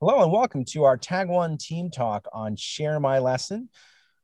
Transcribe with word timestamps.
Hello 0.00 0.22
and 0.22 0.30
welcome 0.30 0.64
to 0.66 0.84
our 0.84 0.96
Tag 0.96 1.28
One 1.28 1.58
team 1.58 1.90
talk 1.90 2.28
on 2.32 2.54
Share 2.54 3.00
My 3.00 3.18
Lesson 3.18 3.68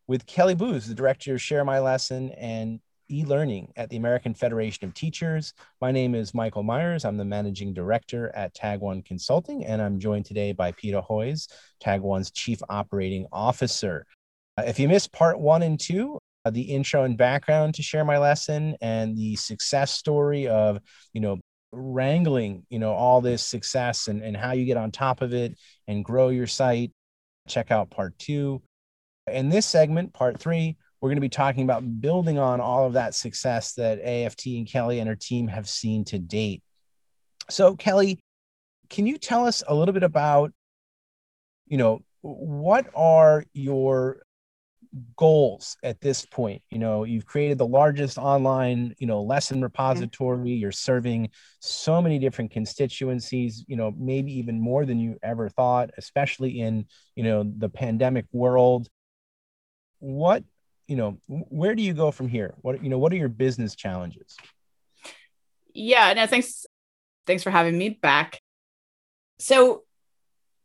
with 0.07 0.25
Kelly 0.25 0.54
Booth, 0.54 0.87
the 0.87 0.95
director 0.95 1.35
of 1.35 1.43
Share 1.43 1.65
My 1.65 1.81
Lesson 1.81 2.31
and 2.31 2.79
e-learning 3.11 3.73
at 3.75 3.91
the 3.91 3.97
American 3.97 4.34
Federation 4.34 4.84
of 4.84 4.95
Teachers. 4.95 5.52
My 5.81 5.91
name 5.91 6.15
is 6.15 6.33
Michael 6.33 6.63
Meyers. 6.63 7.05
I'm 7.05 7.17
the 7.17 7.25
managing 7.25 7.75
director 7.75 8.30
at 8.37 8.55
Tag 8.55 8.79
One 8.79 9.02
Consulting, 9.02 9.66
and 9.66 9.82
I'm 9.82 9.98
joined 9.98 10.27
today 10.27 10.52
by 10.52 10.71
Peta 10.71 11.02
Hoyes, 11.02 11.48
Tag 11.80 12.02
One's 12.02 12.30
chief 12.30 12.61
operating 12.68 13.27
officer. 13.32 14.06
Uh, 14.56 14.62
if 14.68 14.79
you 14.79 14.86
missed 14.86 15.11
part 15.11 15.41
one 15.41 15.64
and 15.64 15.80
two, 15.80 16.20
uh, 16.45 16.50
the 16.50 16.62
intro 16.62 17.02
and 17.02 17.18
background 17.18 17.75
to 17.75 17.82
share 17.82 18.04
my 18.04 18.18
lesson 18.18 18.77
and 18.80 19.16
the 19.16 19.34
success 19.34 19.91
story 19.91 20.46
of 20.46 20.79
you 21.12 21.20
know 21.20 21.41
wrangling 21.77 22.64
you 22.68 22.79
know 22.79 22.93
all 22.93 23.20
this 23.20 23.43
success 23.43 24.09
and, 24.09 24.23
and 24.23 24.36
how 24.36 24.52
you 24.52 24.64
get 24.64 24.77
on 24.77 24.91
top 24.91 25.23
of 25.23 25.34
it 25.34 25.56
and 25.88 26.04
grow 26.04 26.29
your 26.29 26.46
site 26.46 26.93
check 27.47 27.70
out 27.70 27.91
part 27.91 28.19
two. 28.19 28.62
In 29.30 29.48
this 29.48 29.66
segment 29.66 30.12
part 30.12 30.38
three 30.38 30.77
we're 31.00 31.10
going 31.10 31.16
to 31.16 31.20
be 31.20 31.28
talking 31.28 31.64
about 31.64 32.00
building 32.00 32.38
on 32.38 32.60
all 32.60 32.87
of 32.87 32.95
that 32.95 33.14
success 33.14 33.74
that 33.74 34.00
aft 34.02 34.47
and 34.47 34.66
kelly 34.66 35.00
and 35.00 35.09
her 35.09 35.16
team 35.16 35.48
have 35.48 35.69
seen 35.69 36.05
to 36.06 36.19
date. 36.19 36.62
So 37.50 37.77
kelly 37.77 38.19
can 38.91 39.06
you 39.06 39.19
tell 39.19 39.47
us 39.47 39.62
a 39.66 39.75
little 39.75 39.95
bit 39.95 40.02
about 40.02 40.52
you 41.66 41.78
know 41.78 42.02
what 42.22 42.86
are 42.95 43.45
your 43.52 44.22
goals 45.16 45.77
at 45.83 46.01
this 46.01 46.25
point. 46.25 46.62
You 46.71 46.79
know 46.79 47.05
you've 47.05 47.27
created 47.27 47.59
the 47.59 47.66
largest 47.66 48.19
online 48.19 48.95
you 48.98 49.07
know 49.07 49.23
lesson 49.23 49.62
repository. 49.62 50.39
Mm-hmm. 50.39 50.47
you're 50.47 50.73
serving 50.73 51.30
so 51.61 52.01
many 52.01 52.19
different 52.19 52.51
constituencies 52.51 53.65
you 53.67 53.77
know 53.77 53.93
maybe 53.97 54.33
even 54.39 54.61
more 54.61 54.84
than 54.84 54.98
you 54.98 55.19
ever 55.23 55.48
thought 55.48 55.91
especially 55.98 56.61
in 56.61 56.87
you 57.17 57.25
know 57.25 57.45
the 57.59 57.69
pandemic 57.69 58.27
world. 58.33 58.89
What 59.98 60.45
you 60.86 60.97
know 60.97 61.19
where 61.29 61.75
do 61.75 61.83
you 61.83 61.95
go 61.95 62.11
from 62.11 62.29
here? 62.29 62.55
What 62.61 62.83
you 62.83 62.91
know 62.91 62.98
what 62.98 63.12
are 63.12 63.17
your 63.17 63.29
business 63.29 63.75
challenges? 63.75 64.36
Yeah 65.73 66.12
no 66.14 66.27
thanks 66.27 66.67
thanks 67.27 67.42
for 67.42 67.51
having 67.51 67.77
me 67.77 67.89
back. 67.89 68.41
So 69.39 69.83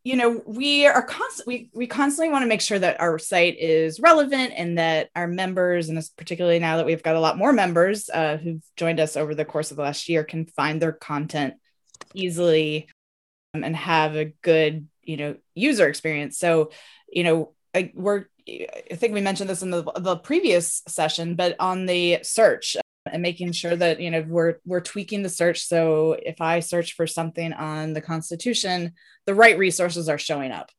you 0.10 0.16
know 0.16 0.42
we 0.48 0.88
are 0.88 1.04
constantly 1.04 1.70
we, 1.72 1.82
we 1.82 1.88
constantly 1.88 2.32
want 2.32 2.42
to 2.42 2.48
make 2.48 2.62
sure 2.62 2.80
that 2.80 3.00
our 3.00 3.20
site 3.20 3.60
is 3.60 4.00
relevant 4.00 4.54
and 4.58 4.80
that 4.80 5.12
our 5.16 5.28
members 5.28 5.88
and 5.88 6.04
particularly 6.18 6.58
now 6.58 6.78
that 6.78 6.86
we've 6.88 7.04
got 7.04 7.16
a 7.16 7.20
lot 7.20 7.38
more 7.38 7.54
members 7.54 8.10
uh, 8.10 8.38
who've 8.38 8.64
joined 8.76 9.00
us 9.00 9.16
over 9.16 9.36
the 9.36 9.46
course 9.46 9.70
of 9.70 9.78
the 9.78 9.84
last 9.84 10.10
year 10.10 10.24
can 10.24 10.48
find 10.48 10.82
their 10.82 10.94
content 10.94 11.54
easily 12.16 12.88
um, 13.54 13.64
and 13.64 13.76
have 13.76 14.16
a 14.16 14.34
good 14.42 14.88
you 15.04 15.16
know 15.16 15.36
user 15.54 15.88
experience. 15.88 16.40
So 16.40 16.72
you 17.08 17.24
know 17.24 17.54
I, 17.76 17.92
we're 17.94 18.26
i 18.48 18.96
think 18.96 19.14
we 19.14 19.22
mentioned 19.22 19.48
this 19.48 19.62
in 19.62 19.70
the, 19.70 19.84
the 20.00 20.16
previous 20.16 20.82
session 20.88 21.36
but 21.36 21.56
on 21.60 21.86
the 21.86 22.18
search 22.24 22.78
and 23.12 23.22
making 23.22 23.52
sure 23.52 23.76
that 23.76 24.00
you 24.00 24.12
know 24.12 24.26
we're 24.28 24.56
we're 24.66 24.82
tweaking 24.82 25.24
the 25.24 25.30
search. 25.30 25.62
So 25.66 26.18
if 26.22 26.42
i 26.42 26.60
search 26.60 26.94
for 26.94 27.08
something 27.08 27.54
on 27.54 27.94
the 27.94 28.02
constitution 28.02 28.94
the 29.26 29.36
right 29.36 29.58
resources 29.58 30.10
are 30.10 30.18
showing 30.18 30.52
up. 30.52 30.72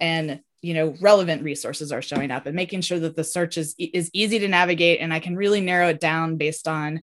And 0.00 0.40
you 0.60 0.74
know 0.74 0.94
relevant 1.00 1.42
resources 1.42 1.92
are 1.92 2.02
showing 2.02 2.30
up 2.30 2.46
and 2.46 2.56
making 2.56 2.80
sure 2.80 2.98
that 2.98 3.16
the 3.16 3.24
search 3.24 3.56
is 3.58 3.74
is 3.78 4.10
easy 4.12 4.38
to 4.40 4.48
navigate. 4.48 5.00
And 5.00 5.12
i 5.12 5.20
can 5.20 5.36
really 5.36 5.60
narrow 5.60 5.88
it 5.88 6.00
down 6.00 6.36
based 6.36 6.68
on 6.68 7.00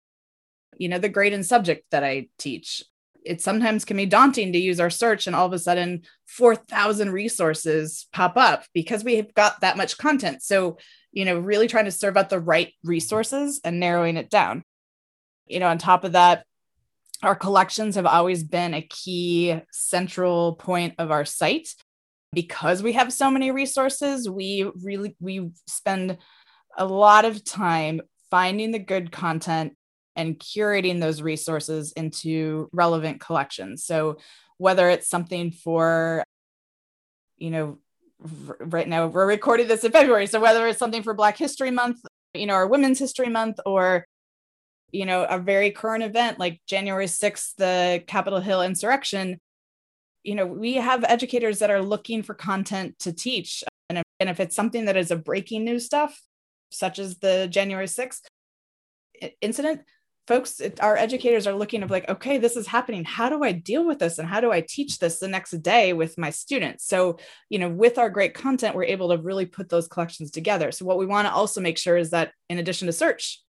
you 0.77 0.89
know 0.89 0.99
the 0.99 1.09
grade 1.09 1.33
and 1.33 1.45
subject 1.45 1.85
that 1.91 2.03
i 2.03 2.27
teach 2.37 2.83
it 3.25 3.41
sometimes 3.41 3.85
can 3.85 3.97
be 3.97 4.05
daunting 4.05 4.53
to 4.53 4.59
use 4.59 4.79
our 4.79 4.89
search 4.89 5.27
and 5.27 5.35
all 5.35 5.45
of 5.45 5.53
a 5.53 5.59
sudden 5.59 6.01
4000 6.25 7.11
resources 7.11 8.07
pop 8.11 8.37
up 8.37 8.65
because 8.73 9.03
we've 9.03 9.33
got 9.33 9.61
that 9.61 9.77
much 9.77 9.97
content 9.97 10.41
so 10.41 10.77
you 11.13 11.25
know, 11.25 11.37
really 11.39 11.67
trying 11.67 11.85
to 11.85 11.91
serve 11.91 12.17
up 12.17 12.29
the 12.29 12.39
right 12.39 12.73
resources 12.83 13.61
and 13.63 13.79
narrowing 13.79 14.17
it 14.17 14.29
down. 14.29 14.63
You 15.45 15.59
know, 15.59 15.67
on 15.67 15.77
top 15.77 16.03
of 16.03 16.13
that, 16.13 16.45
our 17.21 17.35
collections 17.35 17.95
have 17.95 18.07
always 18.07 18.43
been 18.43 18.73
a 18.73 18.81
key 18.81 19.61
central 19.71 20.55
point 20.55 20.95
of 20.97 21.11
our 21.11 21.23
site 21.23 21.69
because 22.33 22.81
we 22.81 22.93
have 22.93 23.13
so 23.13 23.29
many 23.29 23.51
resources 23.51 24.27
we 24.27 24.69
really 24.81 25.15
we 25.19 25.51
spend 25.67 26.17
a 26.75 26.85
lot 26.85 27.25
of 27.25 27.45
time 27.45 28.01
finding 28.31 28.71
the 28.71 28.79
good 28.79 29.11
content 29.11 29.77
and 30.15 30.39
curating 30.39 30.99
those 30.99 31.21
resources 31.21 31.91
into 31.93 32.69
relevant 32.71 33.19
collections 33.19 33.85
so 33.85 34.17
whether 34.57 34.89
it's 34.89 35.09
something 35.09 35.51
for 35.51 36.23
you 37.37 37.49
know 37.49 37.79
right 38.59 38.87
now 38.87 39.07
we're 39.07 39.27
recording 39.27 39.67
this 39.67 39.83
in 39.83 39.91
February. 39.91 40.27
So 40.27 40.39
whether 40.39 40.67
it's 40.67 40.79
something 40.79 41.03
for 41.03 41.13
Black 41.13 41.37
History 41.37 41.71
Month, 41.71 41.99
you 42.33 42.45
know, 42.45 42.55
or 42.55 42.67
Women's 42.67 42.99
History 42.99 43.29
Month, 43.29 43.59
or 43.65 44.05
you 44.91 45.05
know, 45.05 45.23
a 45.23 45.39
very 45.39 45.71
current 45.71 46.03
event 46.03 46.39
like 46.39 46.61
January 46.67 47.07
6th, 47.07 47.55
the 47.57 48.03
Capitol 48.05 48.39
Hill 48.39 48.61
insurrection, 48.61 49.39
you 50.23 50.35
know, 50.35 50.45
we 50.45 50.75
have 50.75 51.03
educators 51.03 51.59
that 51.59 51.71
are 51.71 51.81
looking 51.81 52.21
for 52.21 52.35
content 52.35 52.99
to 52.99 53.11
teach. 53.11 53.63
And, 53.89 54.03
and 54.19 54.29
if 54.29 54.39
it's 54.39 54.55
something 54.55 54.85
that 54.85 54.95
is 54.95 55.09
a 55.09 55.15
breaking 55.15 55.65
news 55.65 55.85
stuff, 55.85 56.21
such 56.69 56.99
as 56.99 57.17
the 57.17 57.47
January 57.49 57.87
6th 57.87 58.21
incident, 59.41 59.81
folks 60.27 60.61
our 60.79 60.95
educators 60.95 61.45
are 61.47 61.53
looking 61.53 61.83
of 61.83 61.91
like 61.91 62.07
okay 62.09 62.37
this 62.37 62.55
is 62.55 62.67
happening. 62.67 63.03
How 63.03 63.29
do 63.29 63.43
i 63.43 63.51
deal 63.51 63.85
with 63.85 63.99
this? 63.99 64.19
And 64.19 64.27
how 64.27 64.39
do 64.39 64.51
i 64.51 64.61
teach 64.61 64.99
this 64.99 65.19
the 65.19 65.27
next 65.27 65.51
day 65.61 65.93
with 65.93 66.17
my 66.17 66.29
students? 66.29 66.85
So 66.87 67.17
you 67.49 67.59
know 67.59 67.69
with 67.69 67.97
our 67.97 68.09
great 68.09 68.33
content 68.33 68.75
we're 68.75 68.85
able 68.85 69.09
to 69.09 69.21
really 69.21 69.45
put 69.45 69.69
those 69.69 69.87
collections 69.87 70.31
together. 70.31 70.71
So 70.71 70.85
what 70.85 70.97
we 70.97 71.05
want 71.05 71.27
to 71.27 71.33
also 71.33 71.61
make 71.61 71.77
sure 71.77 71.97
is 71.97 72.11
that 72.11 72.31
in 72.49 72.57
addition 72.57 72.85
to 72.87 72.93
search 72.93 73.41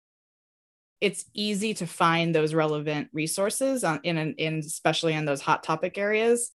it's 1.01 1.27
easy 1.35 1.75
to 1.75 1.87
find 1.87 2.35
those 2.35 2.55
relevant 2.55 3.09
resources 3.13 3.85
on, 3.85 4.01
in, 4.05 4.17
in 4.17 4.59
especially 4.61 5.13
in 5.13 5.27
those 5.27 5.43
hot 5.43 5.63
topic 5.63 5.99
areas. 5.99 6.51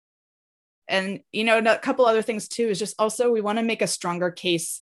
And 0.88 1.20
you 1.32 1.44
know 1.44 1.58
a 1.58 1.78
couple 1.78 2.06
other 2.06 2.22
things 2.22 2.48
too 2.48 2.68
is 2.68 2.78
just 2.78 2.94
also 2.98 3.30
we 3.30 3.42
want 3.42 3.58
to 3.58 3.64
make 3.64 3.82
a 3.82 3.86
stronger 3.86 4.30
case 4.30 4.80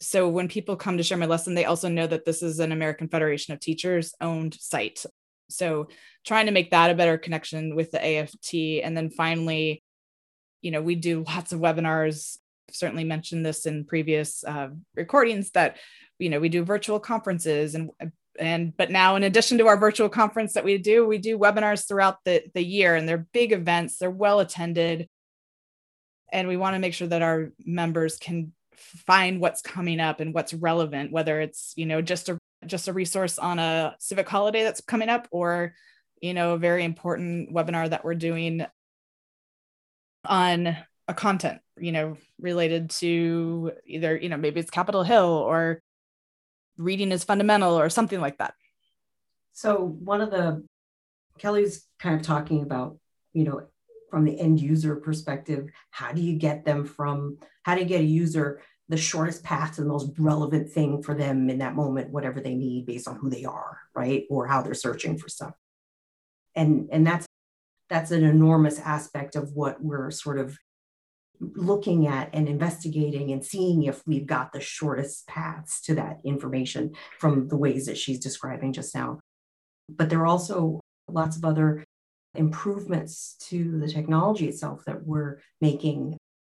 so 0.00 0.28
when 0.28 0.48
people 0.48 0.76
come 0.76 0.96
to 0.96 1.02
share 1.02 1.18
my 1.18 1.26
lesson 1.26 1.54
they 1.54 1.64
also 1.64 1.88
know 1.88 2.06
that 2.06 2.24
this 2.24 2.42
is 2.42 2.60
an 2.60 2.72
american 2.72 3.08
federation 3.08 3.54
of 3.54 3.60
teachers 3.60 4.14
owned 4.20 4.54
site. 4.54 5.04
So 5.50 5.88
trying 6.26 6.46
to 6.46 6.52
make 6.52 6.70
that 6.72 6.90
a 6.90 6.94
better 6.94 7.16
connection 7.16 7.74
with 7.74 7.90
the 7.90 8.04
aft 8.04 8.52
and 8.54 8.96
then 8.96 9.10
finally 9.10 9.82
you 10.60 10.70
know 10.70 10.82
we 10.82 10.94
do 10.94 11.24
lots 11.26 11.52
of 11.52 11.60
webinars. 11.60 12.38
I've 12.68 12.74
certainly 12.74 13.04
mentioned 13.04 13.46
this 13.46 13.66
in 13.66 13.84
previous 13.84 14.44
uh, 14.44 14.68
recordings 14.94 15.50
that 15.52 15.78
you 16.18 16.28
know 16.28 16.40
we 16.40 16.48
do 16.48 16.64
virtual 16.64 17.00
conferences 17.00 17.74
and 17.74 17.90
and 18.38 18.76
but 18.76 18.90
now 18.90 19.16
in 19.16 19.24
addition 19.24 19.58
to 19.58 19.66
our 19.66 19.76
virtual 19.76 20.08
conference 20.08 20.52
that 20.52 20.64
we 20.64 20.78
do 20.78 21.06
we 21.06 21.18
do 21.18 21.38
webinars 21.38 21.86
throughout 21.86 22.18
the 22.24 22.42
the 22.54 22.64
year 22.64 22.94
and 22.94 23.08
they're 23.08 23.26
big 23.32 23.52
events 23.52 23.98
they're 23.98 24.10
well 24.10 24.40
attended. 24.40 25.08
And 26.30 26.46
we 26.46 26.58
want 26.58 26.74
to 26.74 26.78
make 26.78 26.92
sure 26.92 27.08
that 27.08 27.22
our 27.22 27.52
members 27.64 28.18
can 28.18 28.52
find 28.78 29.40
what's 29.40 29.62
coming 29.62 30.00
up 30.00 30.20
and 30.20 30.32
what's 30.32 30.54
relevant 30.54 31.12
whether 31.12 31.40
it's 31.40 31.72
you 31.76 31.86
know 31.86 32.00
just 32.00 32.28
a 32.28 32.38
just 32.66 32.88
a 32.88 32.92
resource 32.92 33.38
on 33.38 33.58
a 33.58 33.94
civic 33.98 34.28
holiday 34.28 34.62
that's 34.62 34.80
coming 34.80 35.08
up 35.08 35.28
or 35.30 35.74
you 36.20 36.34
know 36.34 36.54
a 36.54 36.58
very 36.58 36.84
important 36.84 37.52
webinar 37.52 37.88
that 37.90 38.04
we're 38.04 38.14
doing 38.14 38.64
on 40.24 40.76
a 41.06 41.14
content 41.14 41.60
you 41.78 41.92
know 41.92 42.16
related 42.40 42.90
to 42.90 43.72
either 43.86 44.16
you 44.16 44.28
know 44.28 44.36
maybe 44.36 44.60
it's 44.60 44.70
capitol 44.70 45.02
hill 45.02 45.24
or 45.24 45.80
reading 46.78 47.12
is 47.12 47.24
fundamental 47.24 47.78
or 47.78 47.90
something 47.90 48.20
like 48.20 48.38
that. 48.38 48.54
So 49.52 49.76
one 49.76 50.20
of 50.20 50.30
the 50.30 50.64
kelly's 51.38 51.86
kind 51.98 52.16
of 52.16 52.22
talking 52.22 52.62
about 52.62 52.98
you 53.32 53.44
know 53.44 53.62
from 54.10 54.24
the 54.24 54.38
end 54.38 54.60
user 54.60 54.96
perspective 54.96 55.68
how 55.90 56.12
do 56.12 56.20
you 56.20 56.36
get 56.36 56.64
them 56.64 56.84
from 56.84 57.38
how 57.62 57.74
do 57.74 57.80
you 57.80 57.86
get 57.86 58.00
a 58.00 58.04
user 58.04 58.60
the 58.88 58.96
shortest 58.96 59.44
path 59.44 59.74
to 59.74 59.82
the 59.82 59.88
most 59.88 60.10
relevant 60.18 60.70
thing 60.70 61.02
for 61.02 61.14
them 61.14 61.50
in 61.50 61.58
that 61.58 61.74
moment 61.74 62.10
whatever 62.10 62.40
they 62.40 62.54
need 62.54 62.86
based 62.86 63.06
on 63.06 63.16
who 63.16 63.28
they 63.28 63.44
are 63.44 63.78
right 63.94 64.24
or 64.30 64.46
how 64.46 64.62
they're 64.62 64.74
searching 64.74 65.18
for 65.18 65.28
stuff? 65.28 65.52
And 66.54 66.88
and 66.90 67.06
that's 67.06 67.26
that's 67.90 68.10
an 68.10 68.24
enormous 68.24 68.78
aspect 68.78 69.36
of 69.36 69.52
what 69.52 69.82
we're 69.82 70.10
sort 70.10 70.38
of 70.38 70.56
looking 71.40 72.06
at 72.06 72.30
and 72.32 72.48
investigating 72.48 73.30
and 73.30 73.44
seeing 73.44 73.84
if 73.84 74.02
we've 74.06 74.26
got 74.26 74.52
the 74.52 74.60
shortest 74.60 75.26
paths 75.28 75.80
to 75.82 75.94
that 75.94 76.18
information 76.24 76.92
from 77.18 77.46
the 77.48 77.56
ways 77.56 77.86
that 77.86 77.96
she's 77.96 78.18
describing 78.18 78.72
just 78.72 78.94
now. 78.94 79.20
But 79.88 80.10
there 80.10 80.20
are 80.20 80.26
also 80.26 80.80
lots 81.08 81.36
of 81.36 81.44
other 81.44 81.84
improvements 82.34 83.36
to 83.48 83.78
the 83.78 83.88
technology 83.88 84.48
itself 84.48 84.84
that 84.86 85.06
we're 85.06 85.40
making. 85.60 86.16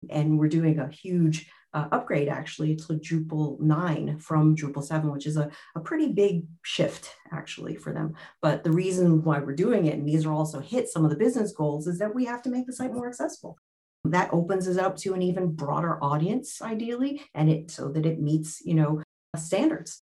And 0.09 0.39
we're 0.39 0.47
doing 0.49 0.79
a 0.79 0.89
huge 0.89 1.49
uh, 1.73 1.87
upgrade 1.91 2.29
actually 2.29 2.75
to 2.75 2.93
Drupal 2.93 3.59
9 3.59 4.17
from 4.19 4.55
Drupal 4.55 4.83
7, 4.83 5.11
which 5.11 5.27
is 5.27 5.37
a, 5.37 5.51
a 5.75 5.79
pretty 5.79 6.11
big 6.11 6.43
shift 6.63 7.13
actually 7.31 7.75
for 7.75 7.93
them. 7.93 8.15
But 8.41 8.63
the 8.63 8.71
reason 8.71 9.23
why 9.23 9.39
we're 9.39 9.53
doing 9.53 9.85
it, 9.85 9.95
and 9.95 10.07
these 10.07 10.25
are 10.25 10.33
also 10.33 10.59
hit 10.59 10.89
some 10.89 11.03
of 11.03 11.11
the 11.11 11.17
business 11.17 11.51
goals, 11.51 11.87
is 11.87 11.99
that 11.99 12.15
we 12.15 12.25
have 12.25 12.41
to 12.43 12.49
make 12.49 12.65
the 12.65 12.73
site 12.73 12.93
more 12.93 13.07
accessible. 13.07 13.57
that 14.05 14.33
opens 14.33 14.67
us 14.67 14.77
up 14.77 14.95
to 14.95 15.13
an 15.13 15.21
even 15.21 15.51
broader 15.51 16.01
audience 16.03 16.61
ideally 16.61 17.21
and 17.35 17.49
it 17.49 17.69
so 17.69 17.89
that 17.89 18.05
it 18.05 18.19
meets 18.19 18.61
you 18.61 18.73
know 18.73 19.03
standards 19.35 20.01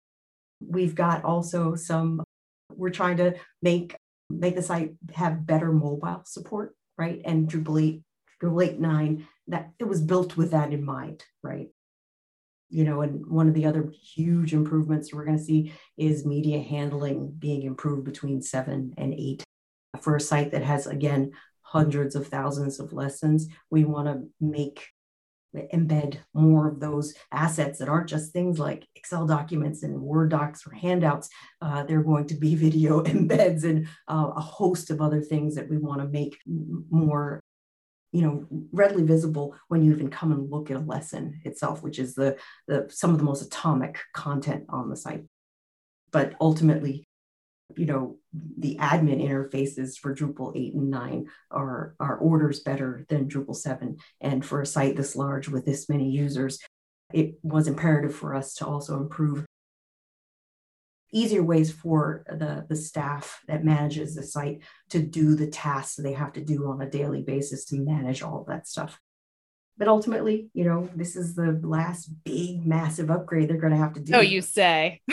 we've 0.61 0.95
got 0.95 1.25
also 1.25 1.75
some 1.75 2.23
we're 2.77 2.91
trying 2.91 3.17
to 3.17 3.35
make 3.63 3.97
make 4.31 4.55
the 4.55 4.63
site 4.63 4.93
have 5.15 5.47
better 5.47 5.73
mobile 5.73 6.23
support 6.25 6.75
right 6.97 7.21
and 7.25 7.49
drupal 7.49 7.83
8 7.83 8.03
drupal 8.43 8.65
8 8.65 8.81
9 8.81 9.29
that 9.49 9.71
it 9.79 9.85
was 9.85 10.01
built 10.01 10.37
with 10.37 10.51
that 10.51 10.73
in 10.73 10.85
mind 10.85 11.25
right 11.43 11.69
you 12.71 12.85
know 12.85 13.01
and 13.01 13.27
one 13.27 13.49
of 13.49 13.55
the 13.55 13.67
other 13.67 13.91
huge 13.91 14.53
improvements 14.53 15.13
we're 15.13 15.25
going 15.25 15.39
to 15.39 15.43
see 15.45 15.73
is 15.97 16.27
media 16.27 16.61
handling 16.61 17.33
being 17.39 17.63
improved 17.63 18.05
between 18.05 18.43
7 18.43 18.95
and 18.97 19.15
8 19.15 19.43
for 20.03 20.17
a 20.17 20.21
site 20.21 20.53
that 20.53 20.63
has 20.63 20.87
again 20.87 21.33
hundreds 21.69 22.15
of 22.17 22.27
thousands 22.27 22.81
of 22.81 22.95
lessons. 22.95 23.49
We 23.71 23.85
want 23.85 24.09
to 24.09 24.29
make 24.41 24.89
embed 25.55 26.19
more 26.35 26.69
of 26.69 26.81
those 26.81 27.15
assets 27.33 27.79
that 27.79 27.89
aren't 27.89 28.09
just 28.09 28.33
things 28.33 28.59
like 28.59 28.87
Excel 28.95 29.27
documents 29.27 29.83
and 29.83 30.01
Word 30.01 30.31
docs 30.31 30.67
or 30.67 30.73
handouts. 30.73 31.29
Uh, 31.61 31.85
they're 31.85 32.03
going 32.03 32.27
to 32.27 32.35
be 32.35 32.55
video 32.69 33.03
embeds 33.03 33.65
and 33.65 33.89
uh, 34.09 34.31
a 34.37 34.41
host 34.41 34.91
of 34.91 35.01
other 35.01 35.21
things 35.21 35.55
that 35.55 35.69
we 35.69 35.79
want 35.79 36.01
to 36.01 36.09
make 36.09 36.37
more 36.91 37.41
you 38.13 38.23
know 38.23 38.47
readily 38.73 39.03
visible 39.03 39.55
when 39.69 39.83
you 39.83 39.93
even 39.93 40.09
come 40.09 40.33
and 40.33 40.51
look 40.51 40.71
at 40.71 40.77
a 40.79 40.81
lesson 40.81 41.41
itself 41.45 41.83
which 41.83 41.99
is 41.99 42.15
the, 42.15 42.37
the 42.67 42.87
some 42.89 43.11
of 43.11 43.19
the 43.19 43.25
most 43.25 43.43
atomic 43.43 43.99
content 44.15 44.65
on 44.71 44.89
the 44.89 44.97
site 44.97 45.25
but 46.11 46.35
ultimately 46.41 47.08
you 47.77 47.87
know 47.87 48.17
the 48.59 48.77
admin 48.81 49.23
interfaces 49.23 49.99
for 49.99 50.15
Drupal 50.15 50.57
8 50.57 50.75
and 50.75 50.91
9 50.91 51.27
are, 51.51 51.95
are 52.01 52.17
orders 52.17 52.61
better 52.61 53.05
than 53.09 53.29
Drupal 53.29 53.57
7. 53.57 53.97
And 54.21 54.45
for 54.45 54.63
a 54.63 54.67
site 54.67 54.97
this 54.97 55.17
large 55.17 55.49
with 55.49 55.65
this 55.65 55.89
many 55.89 56.11
users, 56.11 56.59
it 57.13 57.35
was 57.43 57.69
imperative 57.69 58.15
for 58.15 58.35
us 58.35 58.55
to 58.55 58.67
also 58.67 58.97
improve 58.97 59.45
easier 61.13 61.43
ways 61.43 61.73
for 61.73 62.25
the, 62.29 62.67
the 62.69 62.77
staff 62.77 63.41
that 63.49 63.65
manages 63.65 64.15
the 64.15 64.23
site 64.23 64.63
to 64.91 65.01
do 65.01 65.35
the 65.35 65.47
tasks 65.47 65.97
they 65.97 66.13
have 66.13 66.33
to 66.35 66.45
do 66.45 66.67
on 66.71 66.83
a 66.83 66.91
daily 66.91 67.23
basis 67.23 67.65
to 67.67 67.77
manage 67.77 68.23
all 68.23 68.45
that 68.47 68.69
stuff. 68.69 68.99
But 69.79 69.89
ultimately, 69.89 70.49
you 70.55 70.65
know, 70.65 70.89
this 70.95 71.15
is 71.15 71.35
the 71.35 71.59
last 71.63 72.11
big, 72.25 72.67
massive 72.67 73.11
upgrade 73.11 73.49
they're 73.49 73.59
going 73.59 73.73
to 73.73 73.79
have 73.79 73.95
to 73.95 74.01
do. 74.01 74.15
Oh, 74.15 74.21
you 74.21 74.43
say. 74.43 75.01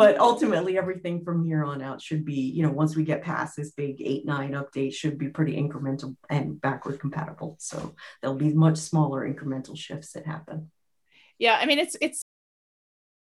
but 0.00 0.18
ultimately 0.18 0.78
everything 0.78 1.22
from 1.22 1.44
here 1.44 1.62
on 1.62 1.82
out 1.82 2.00
should 2.00 2.24
be 2.24 2.32
you 2.32 2.62
know 2.62 2.70
once 2.70 2.96
we 2.96 3.04
get 3.04 3.22
past 3.22 3.54
this 3.54 3.72
big 3.72 4.00
8 4.00 4.24
9 4.24 4.52
update 4.52 4.94
should 4.94 5.18
be 5.18 5.28
pretty 5.28 5.56
incremental 5.56 6.16
and 6.30 6.58
backward 6.58 6.98
compatible 6.98 7.56
so 7.58 7.94
there'll 8.20 8.36
be 8.36 8.54
much 8.54 8.78
smaller 8.78 9.28
incremental 9.30 9.76
shifts 9.76 10.12
that 10.12 10.24
happen 10.24 10.70
yeah 11.38 11.58
i 11.60 11.66
mean 11.66 11.78
it's 11.78 11.96
it's 12.00 12.22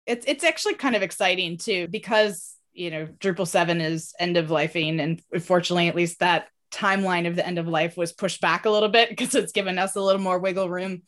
it's 0.06 0.25
it's 0.25 0.45
actually 0.45 0.75
kind 0.75 0.95
of 0.95 1.02
exciting 1.02 1.57
too 1.57 1.90
because 1.90 2.56
you 2.72 2.92
know 2.92 3.07
drupal 3.19 3.45
7 3.45 3.81
is 3.81 4.13
end 4.18 4.38
of 4.38 4.48
lifing 4.48 5.02
and 5.02 5.44
fortunately 5.44 5.90
at 5.90 5.95
least 5.95 6.19
that 6.19 6.48
timeline 6.71 7.27
of 7.27 7.36
the 7.36 7.45
end 7.45 7.57
of 7.57 7.68
life 7.68 7.98
was 7.98 8.12
pushed 8.12 8.42
back 8.42 8.66
a 8.66 8.69
little 8.69 8.89
bit 8.89 9.10
because 9.10 9.36
it's 9.36 9.51
given 9.51 9.77
us 9.77 9.95
a 9.95 10.01
little 10.01 10.21
more 10.21 10.39
wiggle 10.39 10.69
room 10.69 11.04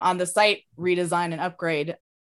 on 0.00 0.18
the 0.18 0.26
site 0.26 0.62
redesign 0.78 1.32
and 1.32 1.40
upgrade. 1.40 1.96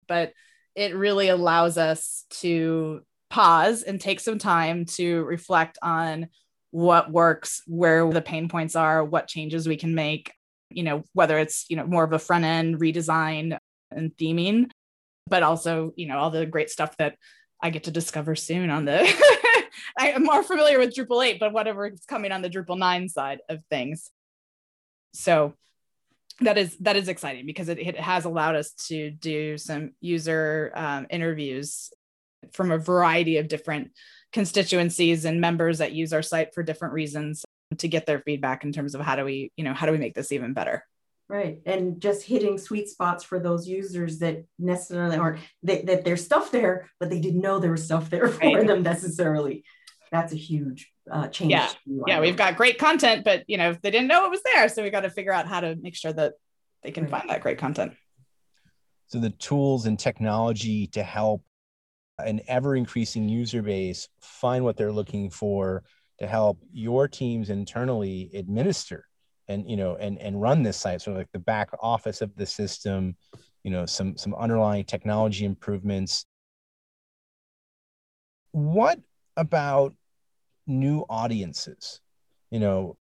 But 0.09 0.33
it 0.75 0.95
really 0.95 1.29
allows 1.29 1.79
us 1.79 2.25
to 2.31 3.01
pause 3.31 3.83
and 3.83 4.01
take 4.01 4.21
some 4.21 4.39
time 4.39 4.85
to 4.85 5.25
reflect 5.25 5.79
on 5.83 6.29
what 6.71 7.11
works, 7.11 7.63
where 7.67 8.11
the 8.13 8.21
pain 8.21 8.49
points 8.49 8.77
are, 8.77 9.05
what 9.05 9.29
changes 9.29 9.67
we 9.67 9.77
can 9.77 9.95
make, 9.95 10.33
you 10.71 10.83
know, 10.83 11.03
whether 11.15 11.39
it's, 11.39 11.65
you 11.69 11.77
know, 11.77 11.87
more 11.87 12.05
of 12.05 12.13
a 12.13 12.19
front 12.19 12.45
end 12.45 12.79
redesign 12.79 13.57
and 13.91 14.13
theming, 14.17 14.71
but 15.29 15.43
also, 15.43 15.93
you 15.97 16.07
know, 16.07 16.19
all 16.19 16.31
the 16.31 16.47
great 16.47 16.71
stuff 16.71 16.97
that 16.99 17.17
I 17.63 17.71
get 17.71 17.85
to 17.85 17.91
discover 17.91 18.37
soon 18.37 18.71
on 18.71 18.85
the 18.85 18.99
I 19.99 20.11
am 20.11 20.25
more 20.25 20.43
familiar 20.43 20.79
with 20.79 20.95
Drupal 20.95 21.25
8, 21.25 21.41
but 21.41 21.53
whatever 21.53 21.87
is 21.87 22.05
coming 22.07 22.33
on 22.33 22.43
the 22.43 22.51
Drupal 22.51 22.79
9 22.79 23.09
side 23.09 23.41
of 23.49 23.61
things. 23.71 24.11
So 25.13 25.55
that 26.41 26.59
is 26.59 26.77
that 26.79 26.97
is 26.97 27.09
exciting 27.09 27.47
because 27.47 27.69
it, 27.69 27.79
it 27.79 27.99
has 27.99 28.27
allowed 28.27 28.57
us 28.57 28.73
to 28.89 29.11
do 29.11 29.57
some 29.57 29.93
user 30.01 30.71
um, 30.75 31.07
interviews 31.09 31.91
from 32.53 32.71
a 32.71 32.79
variety 32.79 33.39
of 33.39 33.49
different 33.49 33.93
constituencies 34.33 35.25
and 35.25 35.41
members 35.41 35.79
that 35.79 35.93
use 35.93 36.13
our 36.13 36.23
site 36.23 36.55
for 36.55 36.63
different 36.63 36.93
reasons 36.93 37.45
to 37.79 37.89
get 37.89 38.07
their 38.07 38.21
feedback 38.21 38.65
in 38.65 38.73
terms 38.73 38.95
of 38.95 39.01
how 39.01 39.17
do 39.17 39.25
we 39.25 39.51
you 39.57 39.65
know 39.65 39.73
how 39.73 39.87
do 39.87 39.93
we 39.93 39.99
make 39.99 40.15
this 40.15 40.31
even 40.31 40.53
better 40.53 40.85
right 41.29 41.61
and 41.67 42.01
just 42.01 42.23
hitting 42.23 42.57
sweet 42.57 42.89
spots 42.89 43.25
for 43.25 43.39
those 43.39 43.67
users 43.67 44.21
that 44.21 44.45
necessarily 44.59 45.17
aren't 45.17 45.41
that, 45.63 45.87
that 45.87 46.05
there's 46.05 46.25
stuff 46.25 46.51
there 46.51 46.89
but 47.01 47.11
they 47.11 47.21
didn't 47.21 47.41
know 47.41 47.59
there 47.59 47.73
was 47.73 47.85
stuff 47.85 48.11
there 48.11 48.29
for 48.29 48.47
right. 48.47 48.67
them 48.67 48.83
necessarily 48.83 49.65
that's 50.11 50.33
a 50.33 50.37
huge 50.37 50.93
uh, 51.11 51.29
change. 51.29 51.51
Yeah, 51.51 51.71
yeah, 52.07 52.21
we've 52.21 52.37
got 52.37 52.57
great 52.57 52.79
content, 52.79 53.25
but 53.25 53.45
you 53.47 53.57
know 53.57 53.75
they 53.83 53.91
didn't 53.91 54.09
know 54.09 54.27
it 54.27 54.31
was 54.31 54.43
there, 54.43 54.69
so 54.69 54.83
we 54.83 54.91
got 54.91 55.01
to 55.01 55.11
figure 55.11 55.33
out 55.33 55.47
how 55.47 55.61
to 55.61 55.77
make 55.77 55.95
sure 55.95 56.13
that 56.13 56.35
they 56.83 56.91
can 56.91 57.05
right. 57.05 57.11
find 57.11 57.31
that 57.31 57.41
great 57.41 57.59
content. 57.59 57.95
So 59.09 59.21
the 59.21 59.31
tools 59.31 59.87
and 59.87 59.99
technology 59.99 60.89
to 60.89 61.03
help 61.03 61.43
an 62.19 62.41
ever 62.49 62.75
increasing 62.75 63.29
user 63.29 63.63
base 63.63 64.09
find 64.21 64.65
what 64.65 64.77
they're 64.77 64.93
looking 64.93 65.31
for 65.31 65.85
to 66.19 66.27
help 66.27 66.59
your 66.73 67.09
teams 67.09 67.51
internally 67.51 68.31
administer 68.35 69.05
and 69.49 69.69
you 69.69 69.77
know 69.77 69.97
and 69.97 70.19
and 70.19 70.41
run 70.41 70.63
this 70.63 70.77
site 70.77 71.01
so 71.01 71.13
like 71.13 71.31
the 71.33 71.39
back 71.39 71.71
office 71.81 72.21
of 72.21 72.35
the 72.37 72.47
system 72.47 73.17
you 73.67 73.73
know 73.73 73.85
some 73.85 74.17
some 74.17 74.33
underlying 74.37 74.85
technology 74.85 75.45
improvements. 75.45 76.25
What 78.53 79.01
about 79.37 79.93
new 80.69 81.05
audiences? 81.11 82.01
You 82.53 82.61
know 82.61 82.97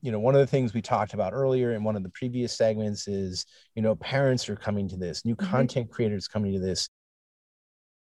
you 0.00 0.10
know 0.10 0.18
one 0.18 0.34
of 0.34 0.40
the 0.40 0.46
things 0.46 0.72
we 0.72 0.80
talked 0.80 1.12
about 1.12 1.34
earlier 1.34 1.74
in 1.74 1.84
one 1.84 1.96
of 1.96 2.02
the 2.02 2.08
previous 2.08 2.56
segments 2.56 3.08
is 3.08 3.44
you 3.74 3.82
know 3.82 3.94
parents 3.96 4.48
are 4.48 4.56
coming 4.56 4.88
to 4.88 4.96
this 4.96 5.26
new 5.26 5.36
mm-hmm. 5.36 5.50
content 5.50 5.90
creators 5.90 6.26
coming 6.26 6.54
to 6.54 6.58
this 6.58 6.88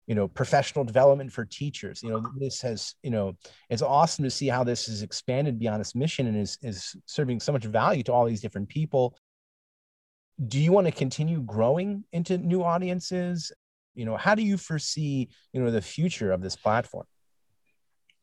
you 0.09 0.15
know 0.15 0.27
professional 0.27 0.85
development 0.85 1.31
for 1.31 1.45
teachers. 1.45 2.03
You 2.03 2.11
know 2.11 2.23
this 2.39 2.63
has 2.63 2.95
you 3.03 3.11
know 3.11 3.37
it's 3.69 3.83
awesome 3.83 4.25
to 4.25 4.31
see 4.31 4.49
how 4.49 4.65
this 4.65 4.87
has 4.87 5.03
expanded 5.03 5.59
beyond 5.59 5.81
its 5.83 5.95
mission 5.95 6.27
and 6.27 6.37
is 6.37 6.59
is 6.63 6.97
serving 7.05 7.41
so 7.41 7.53
much 7.53 7.67
value 7.67 8.03
to 8.05 8.13
all 8.13 8.25
these 8.25 8.41
different 8.41 8.71
people. 8.71 9.15
Do 10.47 10.59
you 10.59 10.73
want 10.73 10.87
to 10.87 10.93
continue 10.93 11.43
growing 11.43 12.05
into 12.13 12.39
new 12.39 12.65
audiences? 12.65 13.53
You 13.95 14.07
know 14.07 14.17
how 14.17 14.35
do 14.35 14.43
you 14.43 14.57
foresee 14.57 15.29
you 15.53 15.63
know 15.63 15.71
the 15.71 15.83
future 15.83 16.33
of 16.33 16.41
this 16.41 16.57
platform? 16.57 17.07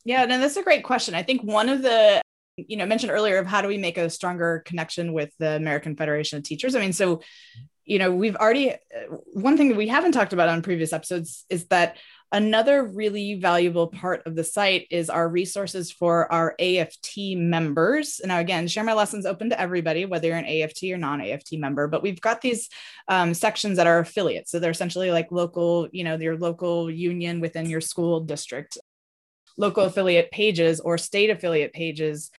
Yeah, 0.04 0.24
and 0.24 0.32
that's 0.32 0.58
a 0.58 0.64
great 0.64 0.84
question. 0.84 1.14
I 1.14 1.22
think 1.22 1.44
one 1.44 1.70
of 1.70 1.84
the 1.84 2.20
you 2.58 2.78
know 2.78 2.88
mentioned 2.88 3.12
earlier 3.12 3.38
of 3.38 3.46
how 3.46 3.62
do 3.62 3.68
we 3.68 3.78
make 3.78 4.00
a 4.00 4.10
stronger 4.10 4.64
connection 4.66 5.14
with 5.14 5.30
the 5.38 5.56
American 5.56 5.96
Federation 5.96 6.40
of 6.40 6.44
Teachers. 6.44 6.74
I 6.74 6.80
mean, 6.80 6.94
so 6.94 7.22
you 7.86 8.00
know 8.00 8.12
we've 8.12 8.36
already 8.36 8.72
uh, 8.72 8.76
one 9.34 9.58
thing 9.58 9.70
that 9.70 9.78
we 9.78 9.88
haven't 9.88 10.12
talked 10.12 10.34
about 10.34 10.50
on 10.50 10.62
previous 10.62 10.92
episodes 10.92 11.46
is 11.50 11.68
that 11.68 11.98
another 12.32 12.84
really 12.84 13.36
valuable 13.36 13.88
part 13.88 14.26
of 14.26 14.36
the 14.36 14.44
site 14.44 14.88
is 14.90 15.10
our 15.10 15.30
resources 15.30 15.92
for 15.92 16.32
our 16.34 16.56
aft 16.60 17.14
members. 17.18 18.20
Now 18.26 18.40
again 18.40 18.68
share 18.68 18.84
my 18.84 18.94
lessons 18.94 19.26
open 19.26 19.52
to 19.52 19.60
everybody 19.60 20.06
whether 20.06 20.28
you're 20.28 20.38
an 20.38 20.46
aft 20.46 20.84
or 20.84 20.98
non-aft 20.98 21.54
member 21.54 21.88
but 21.88 22.02
we've 22.02 22.22
got 22.22 22.42
these 22.42 22.70
um, 23.08 23.34
sections 23.34 23.78
that 23.78 23.88
are 23.88 24.00
affiliates. 24.00 24.52
So 24.52 24.60
they're 24.60 24.72
essentially 24.72 25.12
like 25.12 25.32
local 25.32 25.88
you 25.92 26.04
know 26.04 26.18
your 26.18 26.38
local 26.38 26.90
union 26.90 27.40
within 27.40 27.70
your 27.70 27.82
school 27.82 28.20
district 28.22 28.78
local 29.58 29.86
affiliate 29.86 30.32
pages 30.32 30.80
or 30.80 30.98
state 30.98 31.30
affiliate 31.30 31.74
pages 31.74 32.32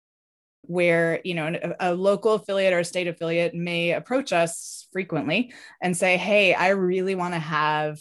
where 0.68 1.20
you 1.24 1.34
know 1.34 1.46
a, 1.46 1.90
a, 1.90 1.94
local 1.94 2.34
affiliate 2.34 2.72
or 2.72 2.80
a 2.80 2.84
state 2.84 3.08
affiliate 3.08 3.54
may 3.54 3.92
approach 3.92 4.32
us 4.32 4.86
frequently 4.92 5.52
and 5.80 5.96
say 5.96 6.16
hey 6.16 6.54
i 6.54 6.68
really 6.68 7.14
want 7.14 7.34
to 7.34 7.40
have 7.40 7.98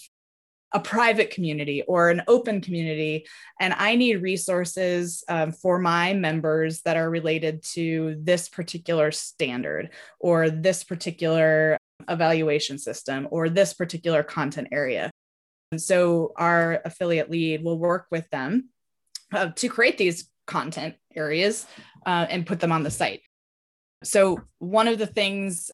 a 0.74 0.80
private 0.80 1.30
community 1.30 1.84
or 1.84 2.10
an 2.10 2.22
open 2.28 2.60
community 2.60 3.26
and 3.60 3.74
i 3.78 3.96
need 3.96 4.22
resources 4.22 5.24
um, 5.30 5.52
for 5.52 5.80
my 5.80 6.14
members 6.14 6.82
that 6.82 6.98
are 6.98 7.10
related 7.10 7.64
to 7.64 8.16
this 8.20 8.50
particular 8.50 9.12
standard 9.12 9.90
or 10.20 10.50
this 10.50 10.84
particular 10.84 11.78
evaluation 12.10 12.78
system 12.78 13.28
or 13.32 13.50
this 13.50 13.74
particular 13.74 14.24
content 14.24 14.70
area. 14.72 15.12
And 15.72 15.82
so 15.82 16.34
our 16.38 16.82
affiliate 16.86 17.30
lead 17.30 17.64
will 17.64 17.80
work 17.80 18.08
with 18.12 18.30
them 18.30 18.70
uh, 19.34 19.50
to 19.56 19.70
create 19.70 19.98
these 19.98 20.30
content 20.46 20.96
areas 21.16 21.66
uh, 22.06 22.26
and 22.30 22.46
put 22.46 22.60
them 22.60 22.72
on 22.72 22.84
the 22.84 22.92
site. 22.92 23.22
So, 24.04 24.42
one 24.60 24.88
of 24.88 24.98
the 24.98 25.08
things 25.08 25.72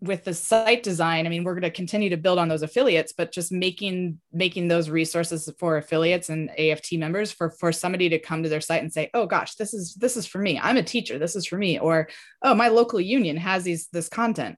with 0.00 0.22
the 0.22 0.32
site 0.32 0.84
design 0.84 1.26
i 1.26 1.28
mean 1.28 1.42
we're 1.42 1.54
going 1.54 1.62
to 1.62 1.70
continue 1.70 2.08
to 2.08 2.16
build 2.16 2.38
on 2.38 2.46
those 2.46 2.62
affiliates 2.62 3.12
but 3.12 3.32
just 3.32 3.50
making 3.50 4.20
making 4.32 4.68
those 4.68 4.88
resources 4.88 5.50
for 5.58 5.76
affiliates 5.76 6.28
and 6.28 6.56
aft 6.56 6.92
members 6.92 7.32
for 7.32 7.50
for 7.50 7.72
somebody 7.72 8.08
to 8.08 8.16
come 8.16 8.44
to 8.44 8.48
their 8.48 8.60
site 8.60 8.80
and 8.80 8.92
say 8.92 9.10
oh 9.12 9.26
gosh 9.26 9.56
this 9.56 9.74
is 9.74 9.94
this 9.96 10.16
is 10.16 10.26
for 10.26 10.38
me. 10.38 10.58
I'm 10.58 10.76
a 10.76 10.82
teacher. 10.82 11.18
This 11.18 11.36
is 11.36 11.46
for 11.46 11.58
me. 11.58 11.78
Or 11.78 12.08
oh 12.42 12.54
my 12.54 12.68
local 12.68 13.00
union 13.00 13.36
has 13.36 13.64
these 13.64 13.88
this 13.88 14.08
content 14.08 14.56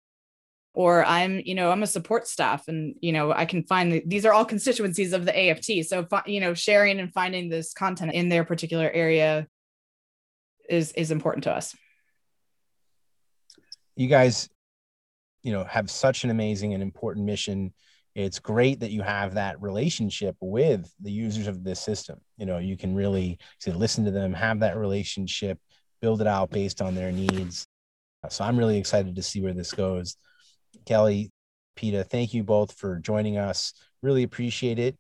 or 0.73 1.05
i'm 1.05 1.41
you 1.45 1.55
know 1.55 1.71
i'm 1.71 1.83
a 1.83 1.87
support 1.87 2.29
staff 2.29 2.69
and 2.69 2.95
you 3.01 3.13
know 3.13 3.33
i 3.33 3.45
can 3.45 3.63
find 3.65 3.93
the, 3.93 4.03
these 4.07 4.25
are 4.25 4.33
all 4.33 4.45
constituencies 4.45 5.13
of 5.13 5.25
the 5.25 5.49
aft 5.49 5.65
so 5.65 6.07
you 6.27 6.41
know 6.41 6.55
sharing 6.55 7.01
and 7.01 7.13
finding 7.13 7.49
this 7.49 7.73
content 7.73 8.13
in 8.13 8.29
their 8.29 8.45
particular 8.45 8.89
area 8.91 9.47
is 10.71 10.93
is 10.93 11.11
important 11.11 11.45
to 11.45 11.53
us. 11.53 11.77
You 13.97 14.09
guys 14.09 14.49
you 15.43 15.53
know 15.53 15.65
have 15.65 15.91
such 15.91 16.25
an 16.25 16.31
amazing 16.31 16.73
and 16.73 16.83
important 16.83 17.27
mission. 17.27 17.75
It's 18.15 18.39
great 18.39 18.81
that 18.81 18.91
you 18.91 19.03
have 19.03 19.35
that 19.35 19.61
relationship 19.61 20.37
with 20.41 20.93
the 21.01 21.13
users 21.13 21.47
of 21.47 21.63
this 21.65 21.81
system. 21.81 22.21
You 22.39 22.47
know 22.47 22.59
you 22.59 22.77
can 22.77 22.95
really 22.95 23.39
listen 23.67 24.05
to 24.05 24.11
them 24.11 24.33
have 24.33 24.61
that 24.61 24.77
relationship 24.79 25.59
build 26.01 26.23
it 26.23 26.27
out 26.27 26.51
based 26.51 26.81
on 26.81 26.95
their 26.95 27.13
needs. 27.13 27.67
So 28.29 28.45
i'm 28.45 28.59
really 28.59 28.79
excited 28.79 29.17
to 29.17 29.23
see 29.23 29.41
where 29.41 29.55
this 29.55 29.73
goes 29.73 30.17
kelly 30.91 31.31
Peta, 31.77 32.05
thank 32.05 32.35
you 32.35 32.45
both 32.45 32.73
for 32.73 32.99
joining 32.99 33.39
us 33.39 33.73
really 34.03 34.25
appreciate 34.25 34.79
it 34.79 34.97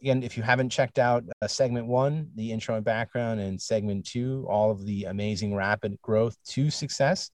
again 0.00 0.22
if 0.22 0.36
you 0.36 0.42
haven't 0.42 0.70
checked 0.70 0.98
out 0.98 1.24
uh, 1.40 1.46
segment 1.46 1.86
one 1.86 2.28
the 2.34 2.52
intro 2.52 2.74
and 2.74 2.84
background 2.84 3.40
and 3.40 3.60
segment 3.60 4.04
two 4.04 4.46
all 4.50 4.70
of 4.70 4.84
the 4.84 5.04
amazing 5.04 5.54
rapid 5.54 5.96
growth 6.02 6.36
to 6.44 6.70
success 6.70 7.30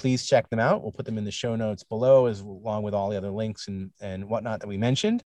please 0.00 0.26
check 0.26 0.48
them 0.48 0.58
out. 0.58 0.82
We'll 0.82 0.92
put 0.92 1.04
them 1.04 1.18
in 1.18 1.24
the 1.24 1.30
show 1.30 1.56
notes 1.56 1.84
below, 1.84 2.26
as 2.26 2.40
along 2.40 2.82
with 2.82 2.94
all 2.94 3.10
the 3.10 3.18
other 3.18 3.30
links 3.30 3.68
and, 3.68 3.90
and 4.00 4.28
whatnot 4.28 4.60
that 4.60 4.66
we 4.66 4.78
mentioned. 4.78 5.22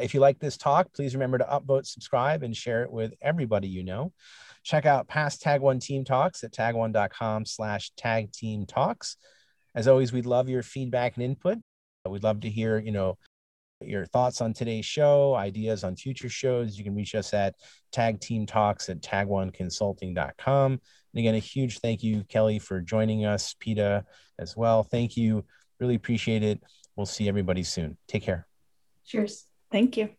If 0.00 0.14
you 0.14 0.20
like 0.20 0.38
this 0.38 0.56
talk, 0.56 0.92
please 0.92 1.14
remember 1.14 1.38
to 1.38 1.44
upvote, 1.44 1.86
subscribe, 1.86 2.42
and 2.42 2.56
share 2.56 2.82
it 2.82 2.90
with 2.90 3.14
everybody 3.20 3.68
you 3.68 3.84
know. 3.84 4.12
Check 4.62 4.86
out 4.86 5.08
past 5.08 5.42
Tag 5.42 5.60
One 5.60 5.78
Team 5.78 6.04
Talks 6.04 6.42
at 6.42 6.52
tag1.com 6.52 7.44
slash 7.46 7.92
tag 7.96 8.32
team 8.32 8.66
talks. 8.66 9.16
As 9.74 9.88
always, 9.88 10.12
we'd 10.12 10.26
love 10.26 10.48
your 10.48 10.62
feedback 10.62 11.16
and 11.16 11.24
input. 11.24 11.58
We'd 12.08 12.22
love 12.22 12.40
to 12.40 12.50
hear, 12.50 12.78
you 12.78 12.92
know, 12.92 13.18
your 13.80 14.06
thoughts 14.06 14.40
on 14.40 14.52
today's 14.52 14.86
show, 14.86 15.34
ideas 15.34 15.84
on 15.84 15.96
future 15.96 16.28
shows. 16.28 16.78
You 16.78 16.84
can 16.84 16.94
reach 16.94 17.14
us 17.14 17.34
at 17.34 17.54
tag 17.92 18.20
team 18.20 18.46
talks 18.46 18.88
at 18.88 19.00
tag1consulting.com. 19.00 20.72
And 20.72 21.18
again, 21.18 21.34
a 21.34 21.38
huge 21.38 21.80
thank 21.80 22.02
you, 22.02 22.24
Kelly, 22.24 22.58
for 22.58 22.80
joining 22.80 23.24
us, 23.24 23.54
Peta 23.58 24.04
as 24.38 24.56
well. 24.56 24.82
Thank 24.82 25.16
you. 25.16 25.44
Really 25.80 25.94
appreciate 25.94 26.42
it. 26.42 26.60
We'll 26.96 27.06
see 27.06 27.28
everybody 27.28 27.62
soon. 27.62 27.96
Take 28.08 28.22
care. 28.22 28.46
Cheers. 29.04 29.46
Thank 29.70 29.96
you. 29.96 30.10